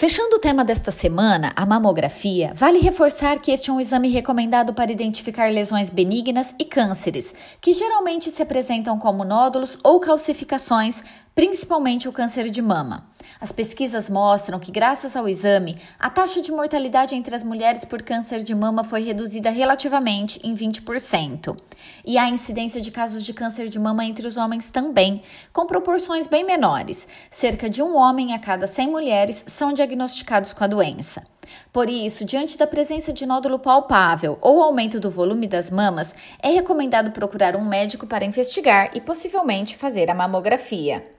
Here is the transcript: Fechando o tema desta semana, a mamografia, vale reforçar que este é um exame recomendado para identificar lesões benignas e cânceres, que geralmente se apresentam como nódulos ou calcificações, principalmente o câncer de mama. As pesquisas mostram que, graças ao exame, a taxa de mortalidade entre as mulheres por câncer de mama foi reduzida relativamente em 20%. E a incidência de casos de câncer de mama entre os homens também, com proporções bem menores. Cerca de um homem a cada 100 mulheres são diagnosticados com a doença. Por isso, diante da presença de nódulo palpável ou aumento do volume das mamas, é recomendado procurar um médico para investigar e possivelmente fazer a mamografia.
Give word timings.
Fechando 0.00 0.36
o 0.36 0.38
tema 0.38 0.64
desta 0.64 0.90
semana, 0.90 1.52
a 1.54 1.66
mamografia, 1.66 2.54
vale 2.56 2.78
reforçar 2.78 3.38
que 3.38 3.50
este 3.52 3.68
é 3.68 3.72
um 3.74 3.78
exame 3.78 4.08
recomendado 4.08 4.72
para 4.72 4.90
identificar 4.90 5.52
lesões 5.52 5.90
benignas 5.90 6.54
e 6.58 6.64
cânceres, 6.64 7.34
que 7.60 7.74
geralmente 7.74 8.30
se 8.30 8.40
apresentam 8.40 8.98
como 8.98 9.24
nódulos 9.24 9.76
ou 9.84 10.00
calcificações, 10.00 11.04
principalmente 11.40 12.06
o 12.06 12.12
câncer 12.12 12.50
de 12.50 12.60
mama. 12.60 13.08
As 13.40 13.50
pesquisas 13.50 14.10
mostram 14.10 14.58
que, 14.58 14.70
graças 14.70 15.16
ao 15.16 15.26
exame, 15.26 15.78
a 15.98 16.10
taxa 16.10 16.42
de 16.42 16.52
mortalidade 16.52 17.14
entre 17.14 17.34
as 17.34 17.42
mulheres 17.42 17.82
por 17.82 18.02
câncer 18.02 18.42
de 18.42 18.54
mama 18.54 18.84
foi 18.84 19.02
reduzida 19.02 19.48
relativamente 19.48 20.38
em 20.44 20.54
20%. 20.54 21.56
E 22.04 22.18
a 22.18 22.28
incidência 22.28 22.78
de 22.78 22.90
casos 22.90 23.24
de 23.24 23.32
câncer 23.32 23.70
de 23.70 23.78
mama 23.78 24.04
entre 24.04 24.28
os 24.28 24.36
homens 24.36 24.68
também, 24.68 25.22
com 25.50 25.64
proporções 25.64 26.26
bem 26.26 26.44
menores. 26.44 27.08
Cerca 27.30 27.70
de 27.70 27.82
um 27.82 27.96
homem 27.96 28.34
a 28.34 28.38
cada 28.38 28.66
100 28.66 28.90
mulheres 28.90 29.42
são 29.46 29.72
diagnosticados 29.72 30.52
com 30.52 30.62
a 30.62 30.66
doença. 30.66 31.24
Por 31.72 31.88
isso, 31.88 32.22
diante 32.22 32.58
da 32.58 32.66
presença 32.66 33.14
de 33.14 33.24
nódulo 33.24 33.58
palpável 33.58 34.36
ou 34.42 34.62
aumento 34.62 35.00
do 35.00 35.10
volume 35.10 35.46
das 35.46 35.70
mamas, 35.70 36.14
é 36.42 36.50
recomendado 36.50 37.12
procurar 37.12 37.56
um 37.56 37.64
médico 37.64 38.06
para 38.06 38.26
investigar 38.26 38.90
e 38.94 39.00
possivelmente 39.00 39.74
fazer 39.74 40.10
a 40.10 40.14
mamografia. 40.14 41.18